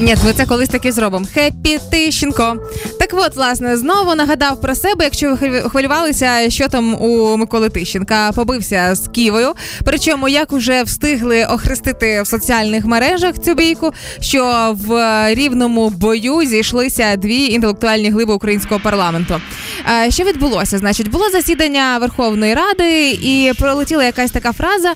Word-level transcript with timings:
Ні, 0.00 0.16
ми 0.26 0.32
це 0.32 0.46
колись 0.46 0.68
таки 0.68 0.92
зробимо. 0.92 1.26
Хеппі 1.34 1.78
Тищенко. 1.90 2.56
Так 3.00 3.08
от, 3.12 3.36
власне, 3.36 3.76
знову 3.76 4.14
нагадав 4.14 4.60
про 4.60 4.74
себе, 4.74 5.04
якщо 5.04 5.30
ви 5.30 5.36
хвилю- 5.36 5.68
хвилювалися, 5.68 6.50
що 6.50 6.68
там 6.68 7.02
у 7.02 7.36
Миколи 7.36 7.68
Тищенка 7.70 8.32
побився 8.34 8.94
з 8.94 9.08
Ківою. 9.08 9.52
Причому 9.84 10.28
як 10.28 10.52
уже 10.52 10.82
встигли 10.82 11.44
охрестити 11.44 12.22
в 12.22 12.26
соціальних 12.26 12.84
мережах 12.84 13.34
цю 13.44 13.54
бійку, 13.54 13.92
що 14.20 14.74
в 14.86 14.94
рівному 15.34 15.90
бою 15.90 16.42
зійшлися 16.46 17.16
дві 17.16 17.46
інтелектуальні 17.46 18.10
глиби 18.10 18.34
українського 18.34 18.80
парламенту. 18.80 19.40
Що 20.08 20.24
відбулося? 20.24 20.78
Значить, 20.78 21.08
було 21.10 21.30
засідання 21.30 21.98
Верховної 21.98 22.54
Ради, 22.54 23.10
і 23.10 23.52
пролетіла 23.58 24.04
якась 24.04 24.30
така 24.30 24.52
фраза 24.52 24.94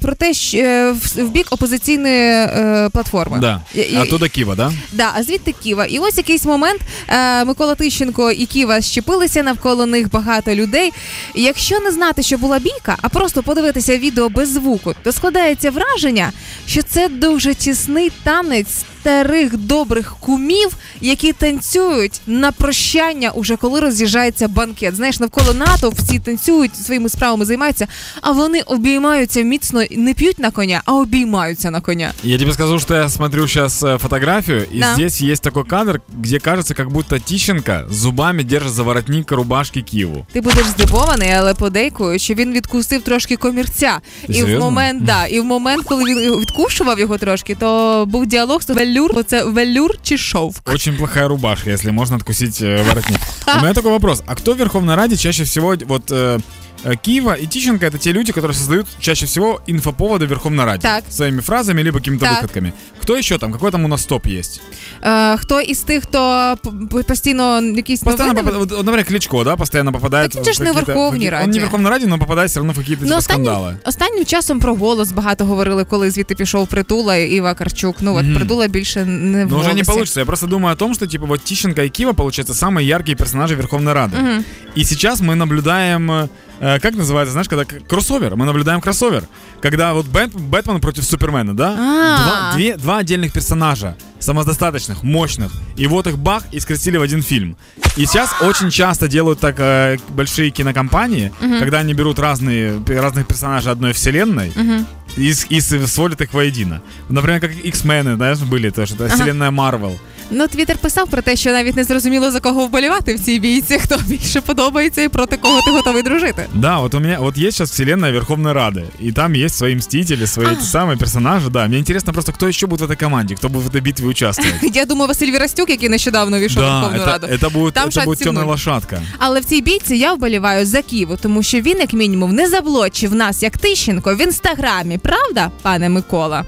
про 0.00 0.14
те, 0.14 0.34
що 0.34 0.58
е, 0.58 0.92
в 1.16 1.28
бік 1.30 1.46
опозиційної 1.50 2.18
е, 2.30 2.88
платформи. 2.92 3.38
Да. 3.38 3.60
І- 3.74 3.96
Оттуда 3.96 4.28
Кива, 4.28 4.54
да? 4.54 4.72
Да, 4.92 5.10
а 5.14 5.22
звідти 5.22 5.54
Ківа. 5.62 5.84
І 5.84 5.98
ось 5.98 6.16
якийсь 6.16 6.44
момент 6.44 6.80
е, 7.08 7.44
Микола 7.44 7.74
Тищенко 7.74 8.30
і 8.30 8.46
Ківа 8.46 8.80
щепилися 8.80 9.42
навколо 9.42 9.86
них 9.86 10.10
багато 10.10 10.54
людей. 10.54 10.92
Якщо 11.34 11.80
не 11.80 11.90
знати, 11.90 12.22
що 12.22 12.38
була 12.38 12.58
бійка, 12.58 12.96
а 13.02 13.08
просто 13.08 13.42
подивитися 13.42 13.98
відео 13.98 14.28
без 14.28 14.52
звуку, 14.52 14.94
то 15.02 15.12
складається 15.12 15.70
враження, 15.70 16.32
що 16.66 16.82
це 16.82 17.08
дуже 17.08 17.54
тісний 17.54 18.12
танець 18.24 18.84
старих 19.04 19.56
добрих 19.56 20.16
кумів, 20.20 20.76
які 21.00 21.32
танцюють 21.32 22.20
на 22.26 22.52
прощання, 22.52 23.30
уже 23.30 23.56
коли 23.56 23.80
роз'їжджається 23.80 24.48
банкет. 24.48 24.96
Знаєш, 24.96 25.20
навколо 25.20 25.54
НАТО 25.54 25.92
всі 25.96 26.18
танцюють 26.18 26.76
своїми 26.76 27.08
справами 27.08 27.44
займаються, 27.44 27.86
а 28.20 28.32
вони 28.32 28.60
обіймаються 28.60 29.40
міцно, 29.40 29.82
не 29.90 30.14
п'ють 30.14 30.38
на 30.38 30.50
коня, 30.50 30.82
а 30.84 30.92
обіймаються 30.94 31.70
на 31.70 31.80
коня. 31.80 32.12
Я 32.22 32.38
тебе 32.38 32.52
скажу, 32.52 32.78
что 32.78 32.94
я 32.94 33.08
смотрю 33.08 33.48
сейчас 33.48 33.78
фотографию, 33.80 34.66
и 34.74 34.78
Да. 34.80 34.94
здесь 34.94 35.20
есть 35.20 35.42
такой 35.42 35.64
кадр, 35.64 36.00
где 36.22 36.38
кажется, 36.38 36.74
как 36.74 36.90
будто 36.90 37.18
Тищенко 37.18 37.84
зубами 37.90 38.42
держит 38.42 38.72
за 38.72 38.82
воротник 38.82 39.32
рубашки 39.32 39.82
Киву. 39.82 40.26
Ти 40.32 40.40
будеш 40.40 40.66
здивований, 40.66 41.30
але 41.30 41.54
подейкую, 41.54 42.18
що 42.18 42.34
він 42.34 42.52
відкусив 42.52 43.02
трошки 43.02 43.36
комірця. 43.36 44.00
Ти 44.26 44.32
І 44.32 44.42
в 44.44 44.58
момент, 44.58 45.04
да, 45.04 45.26
і 45.26 45.40
в 45.40 45.44
момент, 45.44 45.84
коли 45.84 46.04
він 46.04 46.40
відкушував 46.40 46.98
його 46.98 47.18
трошки, 47.18 47.54
то 47.54 48.04
був 48.08 48.26
діалог 48.26 48.62
з 48.62 48.66
велюр, 48.93 49.17
оце 49.17 49.43
велюр 49.43 49.95
чи 50.01 50.17
шовк. 50.17 50.67
Очень 50.67 50.97
плохая 50.97 51.27
рубашка, 51.27 51.69
если 51.69 51.91
можно 51.91 52.15
откусить 52.15 52.61
э, 52.61 52.83
воротник. 52.83 53.19
У 53.47 53.59
меня 53.61 53.73
такой 53.73 53.91
вопрос. 53.91 54.23
А 54.27 54.35
кто 54.35 54.53
в 54.53 54.57
Верховной 54.57 54.95
Раде 54.95 55.17
чаще 55.17 55.43
всего, 55.43 55.75
вот 55.85 56.11
э, 56.11 56.39
э, 56.72 56.72
Киева 57.01 57.33
и 57.33 57.45
Тищенко 57.45 57.85
это 57.85 57.97
те 57.97 58.13
люди, 58.13 58.31
которые 58.31 58.53
создают 58.53 58.87
чаще 58.99 59.25
всего 59.25 59.59
инфоповоды 59.67 60.25
в 60.25 60.29
Верховной 60.29 60.65
Раде. 60.65 60.81
Так. 60.81 61.03
Своими 61.09 61.41
фразами, 61.41 61.81
либо 61.83 61.97
какими-то 61.99 62.25
Так. 62.25 62.35
выходками. 62.41 62.73
Кто 63.01 63.17
еще 63.17 63.37
там? 63.37 63.51
Какой 63.53 63.71
там 63.71 63.85
у 63.85 63.87
нас 63.87 64.05
топ 64.05 64.25
есть? 64.27 64.61
Е, 65.03 65.37
хто 65.37 65.61
із 65.61 65.79
тих, 65.79 66.03
хто 66.03 66.55
п- 66.63 66.69
п- 66.91 67.03
постійно 67.03 67.61
якісь 67.61 67.99
Постоянно 68.03 68.33
новини- 68.33 68.43
попадает, 68.51 68.71
вот, 68.71 68.85
например, 68.85 69.05
Кличко, 69.05 69.43
да, 69.43 69.55
постоянно 69.55 69.91
попадает 69.91 70.31
Так 70.31 70.39
он 70.39 70.45
же 70.45 70.53
ж 70.53 70.59
в 70.59 70.61
не 70.63 70.71
в 70.71 70.73
какие-то- 70.73 70.91
Верховной 70.91 71.09
в 71.09 71.13
какие- 71.13 71.27
Он 71.29 71.33
Раде. 71.39 71.51
не 71.51 71.59
в 71.59 71.61
Верховной 71.61 71.91
Раде, 71.91 72.07
но 72.07 72.19
попадает 72.19 72.49
все 72.49 72.59
равно 72.59 72.73
в 72.73 72.77
какие-то 72.77 73.01
Ну, 73.03 73.07
типа, 73.07 73.17
останнім, 73.17 73.45
скандалы. 73.51 73.75
останнім 73.85 74.25
часом 74.25 74.59
про 74.59 74.75
голос 74.75 75.11
багато 75.11 75.45
говорили, 75.45 75.85
коли 75.85 76.11
звідти 76.11 76.35
пішов 76.35 76.67
Притула 76.67 77.15
і 77.15 77.29
Іва 77.31 77.53
Карчук. 77.53 77.95
Ну 78.01 78.15
от 78.15 78.23
Мгм. 78.25 78.35
Притула 78.35 78.67
більше 78.67 79.05
не 79.05 79.45
в 79.45 79.51
Но 79.51 79.57
уже 79.57 79.67
не 79.67 79.73
голосі. 79.73 79.91
получится. 79.91 80.19
Я 80.19 80.25
просто 80.25 80.47
думаю 80.47 80.73
о 80.73 80.75
том, 80.77 80.93
что 80.93 81.07
типа 81.07 81.25
вот 81.25 81.41
Тищенко 81.43 81.81
и 81.81 81.89
Кива, 81.89 82.13
получается, 82.13 82.65
самые 82.65 82.81
яркие 82.81 83.15
персонажи 83.17 83.55
Верховной 83.55 83.93
Рады. 83.93 84.21
Мгм. 84.21 84.43
И 84.77 84.83
сейчас 84.85 85.21
мы 85.21 85.35
наблюдаем, 85.35 86.11
э, 86.11 86.72
как 86.80 86.94
называется, 86.94 87.32
знаешь, 87.32 87.48
когда 87.48 87.64
к- 87.64 87.86
кроссовер. 87.88 88.36
Мы 88.36 88.44
наблюдаем 88.46 88.80
кроссовер. 88.80 89.24
Когда 89.60 89.92
вот 89.94 90.06
Бэт- 90.06 90.36
Бэтмен 90.38 90.80
против 90.80 91.04
Супермена, 91.04 91.56
да? 91.56 91.74
А. 91.78 92.22
Два, 92.24 92.52
две- 92.54 92.76
два 92.76 92.98
отдельных 92.98 93.32
персонажа, 93.32 93.96
самодостаточных, 94.18 95.02
мощных. 95.02 95.52
И 95.76 95.86
вот 95.86 96.06
их 96.06 96.18
бах, 96.18 96.42
и 96.52 96.60
скрестили 96.60 96.96
в 96.96 97.02
один 97.02 97.22
фильм. 97.22 97.56
И 97.96 98.06
сейчас 98.06 98.30
очень 98.40 98.70
часто 98.70 99.08
делают 99.08 99.40
так 99.40 99.56
э, 99.58 99.98
большие 100.10 100.50
кинокомпании, 100.50 101.32
когда 101.60 101.78
они 101.80 101.94
берут 101.94 102.18
разные, 102.18 102.82
разных 102.86 103.26
персонажей 103.26 103.70
одной 103.72 103.92
вселенной 103.92 104.52
Мгм. 104.54 104.86
и, 105.16 105.32
с- 105.32 105.46
и 105.48 105.60
с- 105.60 105.86
сводят 105.86 106.20
их 106.20 106.32
воедино. 106.34 106.82
Например, 107.08 107.40
как 107.40 107.52
X-men 107.52 107.98
ы, 107.98 108.16
знаешь, 108.16 108.38
были 108.38 108.70
тоже. 108.70 108.94
Это 108.94 109.08
вселенная 109.08 109.50
Марвел. 109.50 109.98
Ну, 110.31 110.47
Твіттер 110.47 110.77
писав 110.77 111.09
про 111.09 111.21
те, 111.21 111.35
що 111.35 111.51
навіть 111.51 111.75
не 111.75 111.83
зрозуміло 111.83 112.31
за 112.31 112.39
кого 112.39 112.65
вболівати 112.67 113.15
в 113.15 113.19
цій 113.19 113.39
бійці, 113.39 113.79
хто 113.79 113.97
більше 114.07 114.41
подобається 114.41 115.01
і 115.01 115.07
проти 115.09 115.37
кого 115.37 115.61
ти 115.61 115.71
готовий 115.71 116.03
дружити. 116.03 116.45
Да, 116.53 116.79
вот 116.79 116.93
у 116.93 116.99
меня 116.99 117.17
вот 117.19 117.37
есть 117.37 117.57
сейчас 117.57 117.71
вселенная 117.71 118.11
Верховной 118.11 118.53
Рады, 118.53 118.83
и 119.03 119.11
там 119.11 119.33
есть 119.33 119.55
свои 119.57 119.75
мстители, 119.75 120.25
свои 120.25 120.47
эти 120.47 120.61
самые 120.63 120.97
персонажи, 120.97 121.49
да. 121.49 121.67
Мне 121.67 121.77
интересно 121.79 122.13
просто, 122.13 122.31
кто 122.31 122.47
еще 122.47 122.67
будет 122.67 122.81
в 122.81 122.91
этой 122.91 122.95
команде, 122.99 123.35
кто 123.35 123.49
будет 123.49 123.65
в 123.65 123.69
этой 123.69 123.81
битве 123.81 124.07
участвовать. 124.07 124.75
Я 124.75 124.85
думаю, 124.85 125.07
Василь 125.07 125.31
Вірастюк, 125.31 125.69
який 125.69 125.89
нещодавно 125.89 126.39
війшов 126.39 126.63
в 126.63 126.65
Да, 126.65 126.79
Верховну 126.79 127.03
это, 127.03 127.05
Раду. 127.11 127.27
это 127.27 127.49
будет, 127.49 127.73
Там 127.73 127.87
это 127.87 127.91
шаг 127.93 128.05
будет 128.05 128.19
темная 128.19 128.43
сильный. 128.45 128.49
лошадка. 128.49 129.01
Але 129.17 129.39
в 129.39 129.45
цій 129.45 129.61
бійці 129.61 129.95
я 129.97 130.13
вболіваю 130.13 130.65
за 130.65 130.81
Ківу, 130.81 131.17
тому 131.21 131.43
що 131.43 131.61
він, 131.61 131.77
як 131.79 131.93
мінімум, 131.93 132.31
не 132.35 132.49
заблочив 132.49 133.15
нас 133.15 133.43
як 133.43 133.57
Тищенко 133.57 134.15
в 134.15 134.21
інстаграмі, 134.21 134.97
правда, 134.97 135.51
пане 135.61 135.89
Микола? 135.89 136.45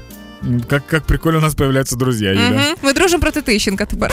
Как, 0.69 0.87
как 0.87 1.05
прикольно 1.05 1.39
у 1.39 1.43
нас 1.43 1.55
появляются 1.55 1.97
друзья. 1.97 2.33
Угу. 2.33 2.79
Мы 2.83 2.93
дружим 2.95 3.21
проти 3.21 3.43
Тищенка 3.43 3.87
тепер. 3.87 4.13